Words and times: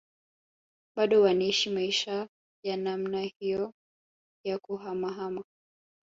Bado 0.95 1.21
wanaishi 1.21 1.69
maisha 1.69 2.29
ya 2.65 2.77
namna 2.77 3.19
hiyo 3.21 3.73
ya 4.45 4.59
kuhamahama 4.59 5.43